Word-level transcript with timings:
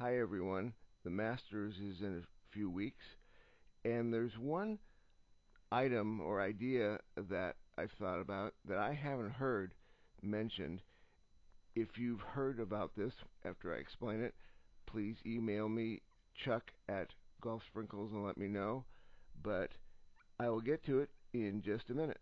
Hi, 0.00 0.18
everyone. 0.18 0.72
The 1.04 1.10
Masters 1.10 1.74
is 1.74 2.00
in 2.00 2.24
a 2.24 2.54
few 2.54 2.70
weeks, 2.70 3.04
and 3.84 4.10
there's 4.10 4.38
one 4.38 4.78
item 5.70 6.22
or 6.22 6.40
idea 6.40 7.00
that 7.28 7.56
I've 7.76 7.92
thought 8.00 8.18
about 8.18 8.54
that 8.66 8.78
I 8.78 8.94
haven't 8.94 9.32
heard 9.32 9.74
mentioned. 10.22 10.80
If 11.76 11.98
you've 11.98 12.22
heard 12.22 12.60
about 12.60 12.92
this 12.96 13.12
after 13.44 13.74
I 13.74 13.76
explain 13.76 14.22
it, 14.22 14.32
please 14.86 15.16
email 15.26 15.68
me, 15.68 16.00
chuck 16.34 16.70
at 16.88 17.08
Golf 17.42 17.60
Sprinkles, 17.66 18.12
and 18.12 18.24
let 18.24 18.38
me 18.38 18.48
know. 18.48 18.86
But 19.42 19.72
I 20.38 20.48
will 20.48 20.62
get 20.62 20.82
to 20.86 21.00
it 21.00 21.10
in 21.34 21.60
just 21.60 21.90
a 21.90 21.94
minute. 21.94 22.20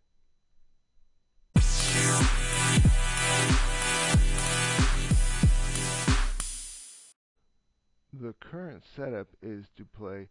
The 8.20 8.34
current 8.40 8.82
setup 8.96 9.28
is 9.42 9.66
to 9.76 9.84
play 9.84 10.28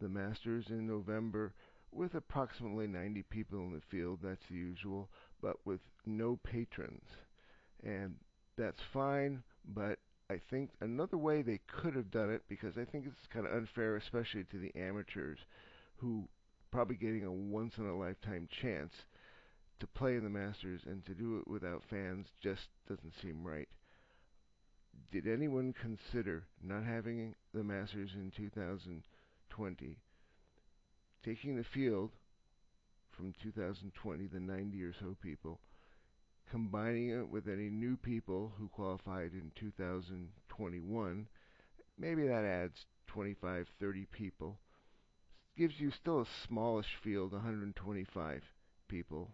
the 0.00 0.08
Masters 0.08 0.66
in 0.68 0.86
November 0.86 1.54
with 1.90 2.14
approximately 2.14 2.86
90 2.86 3.22
people 3.22 3.60
in 3.60 3.72
the 3.72 3.80
field. 3.90 4.18
That's 4.22 4.44
the 4.50 4.56
usual, 4.56 5.08
but 5.40 5.56
with 5.64 5.80
no 6.04 6.36
patrons. 6.36 7.04
And 7.82 8.16
that's 8.58 8.80
fine, 8.92 9.42
but 9.64 9.98
I 10.28 10.40
think 10.50 10.72
another 10.80 11.16
way 11.16 11.40
they 11.40 11.60
could 11.66 11.94
have 11.94 12.10
done 12.10 12.30
it, 12.30 12.42
because 12.48 12.76
I 12.76 12.84
think 12.84 13.06
it's 13.06 13.26
kind 13.32 13.46
of 13.46 13.54
unfair, 13.54 13.96
especially 13.96 14.44
to 14.44 14.58
the 14.58 14.74
amateurs 14.78 15.38
who 15.96 16.28
probably 16.70 16.96
getting 16.96 17.24
a 17.24 17.32
once 17.32 17.78
in 17.78 17.86
a 17.86 17.96
lifetime 17.96 18.46
chance 18.60 18.92
to 19.80 19.86
play 19.86 20.16
in 20.16 20.24
the 20.24 20.30
Masters 20.30 20.82
and 20.84 21.04
to 21.06 21.14
do 21.14 21.38
it 21.38 21.48
without 21.48 21.82
fans 21.88 22.26
just 22.42 22.68
doesn't 22.86 23.14
seem 23.22 23.42
right. 23.42 23.68
Did 25.12 25.28
anyone 25.28 25.74
consider 25.74 26.44
not 26.62 26.84
having 26.84 27.34
the 27.52 27.62
Masters 27.62 28.12
in 28.14 28.32
2020, 28.34 29.98
taking 31.22 31.54
the 31.54 31.64
field 31.64 32.12
from 33.10 33.34
2020, 33.42 34.26
the 34.28 34.40
90 34.40 34.82
or 34.82 34.94
so 34.98 35.14
people, 35.22 35.60
combining 36.50 37.10
it 37.10 37.28
with 37.28 37.46
any 37.46 37.68
new 37.68 37.98
people 37.98 38.54
who 38.56 38.68
qualified 38.68 39.32
in 39.34 39.52
2021, 39.54 41.28
maybe 41.98 42.26
that 42.26 42.44
adds 42.46 42.86
25, 43.08 43.68
30 43.78 44.06
people. 44.12 44.60
Gives 45.58 45.78
you 45.78 45.90
still 45.90 46.22
a 46.22 46.26
smallish 46.48 46.96
field, 47.04 47.32
125 47.32 48.42
people. 48.88 49.28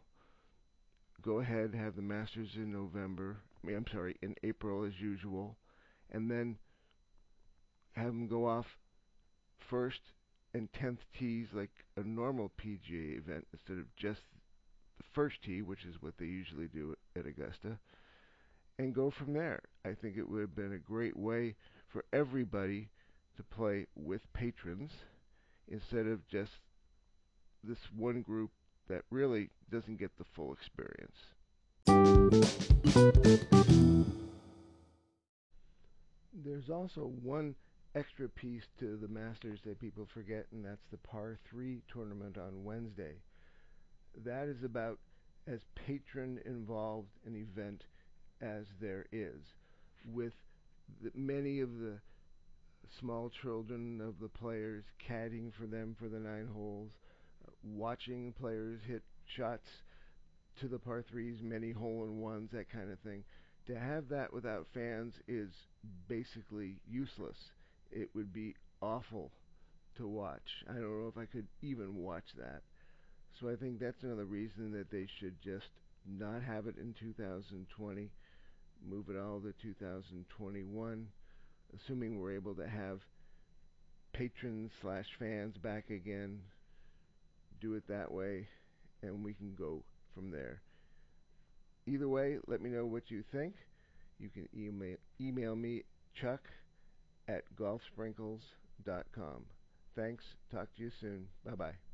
Go 1.23 1.39
ahead, 1.39 1.73
have 1.73 1.95
the 1.95 2.03
Masters 2.03 2.56
in 2.56 2.73
November. 2.73 3.37
I 3.62 3.67
mean, 3.69 3.77
I'm 3.77 3.87
sorry, 3.93 4.17
in 4.23 4.34
April 4.43 4.83
as 4.84 5.01
usual, 5.01 5.56
and 6.12 6.31
then 6.31 6.56
have 7.92 8.06
them 8.06 8.28
go 8.28 8.47
off 8.47 8.78
first 9.59 10.01
and 10.55 10.73
tenth 10.73 11.00
tees 11.19 11.48
like 11.53 11.70
a 11.97 12.03
normal 12.03 12.50
PGA 12.61 13.19
event 13.19 13.47
instead 13.53 13.78
of 13.78 13.95
just 13.97 14.20
the 14.97 15.05
first 15.12 15.42
tee, 15.42 15.62
which 15.62 15.84
is 15.84 16.00
what 16.00 16.15
they 16.19 16.27
usually 16.27 16.69
do 16.69 16.97
at 17.17 17.27
Augusta, 17.27 17.78
and 18.78 18.95
go 18.95 19.11
from 19.11 19.34
there. 19.34 19.61
I 19.84 19.95
think 19.95 20.17
it 20.17 20.28
would 20.28 20.41
have 20.41 20.56
been 20.56 20.73
a 20.73 20.78
great 20.78 21.17
way 21.17 21.56
for 21.89 22.05
everybody 22.12 22.89
to 23.37 23.43
play 23.43 23.87
with 23.95 24.33
patrons 24.33 24.91
instead 25.69 26.06
of 26.06 26.27
just 26.28 26.53
this 27.62 27.78
one 27.97 28.22
group 28.22 28.50
that 28.89 29.03
really 29.11 29.50
doesn't 29.70 29.98
get 29.98 30.17
the 30.19 30.25
full 30.34 30.53
experience. 30.55 31.17
There's 36.49 36.71
also 36.71 37.13
one 37.23 37.55
extra 37.95 38.27
piece 38.29 38.65
to 38.81 38.97
the 38.97 39.09
Masters 39.09 39.61
that 39.67 39.79
people 39.81 40.09
forget, 40.15 40.47
and 40.51 40.65
that's 40.65 40.87
the 40.91 40.97
par 40.97 41.39
3 41.51 41.83
tournament 41.93 42.39
on 42.39 42.65
Wednesday. 42.65 43.17
That 44.25 44.49
is 44.49 44.65
about 44.65 44.99
as 45.47 45.61
patron 45.75 46.41
involved 46.47 47.09
an 47.27 47.37
event 47.37 47.84
as 48.41 48.65
there 48.81 49.05
is, 49.12 49.43
with 50.11 50.33
the, 51.03 51.11
many 51.15 51.61
of 51.61 51.78
the 51.78 51.99
small 52.99 53.31
children 53.43 54.01
of 54.01 54.19
the 54.19 54.28
players 54.28 54.84
caddying 55.06 55.53
for 55.53 55.67
them 55.67 55.95
for 55.99 56.09
the 56.09 56.19
nine 56.19 56.49
holes, 56.53 56.93
watching 57.62 58.33
players 58.41 58.81
hit 58.87 59.03
shots 59.27 59.69
to 60.61 60.69
the 60.69 60.78
par 60.78 61.05
threes, 61.09 61.41
many 61.43 61.72
hole 61.72 62.05
in 62.05 62.21
ones, 62.21 62.51
that 62.53 62.71
kind 62.71 62.91
of 62.91 62.99
thing. 63.01 63.22
To 63.69 63.79
have 63.79 64.09
that 64.09 64.33
without 64.33 64.67
fans 64.73 65.15
is 65.29 65.51
basically 66.09 66.77
useless 66.91 67.37
it 67.91 68.09
would 68.15 68.33
be 68.33 68.55
awful 68.81 69.31
to 69.97 70.06
watch. 70.06 70.65
I 70.69 70.75
don't 70.75 71.03
know 71.03 71.09
if 71.09 71.19
I 71.19 71.27
could 71.27 71.47
even 71.62 71.97
watch 71.97 72.25
that. 72.39 72.62
So 73.41 73.49
I 73.49 73.57
think 73.57 73.78
that's 73.78 74.03
another 74.03 74.25
reason 74.25 74.73
that 74.73 74.91
they 74.91 75.07
should 75.21 75.41
just 75.43 75.69
not 76.07 76.43
have 76.43 76.67
it 76.67 76.77
in 76.78 76.95
2020, 76.99 78.11
move 78.89 79.09
it 79.11 79.17
all 79.17 79.41
to 79.41 79.53
2021, 79.62 81.09
assuming 81.77 82.19
we're 82.19 82.34
able 82.34 82.55
to 82.55 82.69
have 82.69 83.01
patrons 84.12 84.71
slash 84.81 85.07
fans 85.19 85.57
back 85.59 85.91
again. 85.91 86.41
Do 87.61 87.75
it 87.75 87.87
that 87.89 88.12
way, 88.12 88.47
and 89.03 89.25
we 89.25 89.34
can 89.34 89.55
go 89.59 89.83
from 90.15 90.31
there. 90.31 90.62
Either 91.88 92.09
way, 92.09 92.38
let 92.47 92.60
me 92.60 92.71
know 92.71 92.84
what 92.84 93.10
you 93.10 93.25
think. 93.32 93.54
You 94.19 94.28
can 94.28 94.49
email 94.54 94.97
email 95.21 95.56
me 95.56 95.84
Chuck 96.21 96.43
at 97.28 97.44
golfsprinkles.com. 97.56 99.47
Thanks. 99.97 100.25
Talk 100.53 100.75
to 100.77 100.82
you 100.82 100.91
soon. 101.00 101.28
Bye 101.44 101.54
bye. 101.54 101.88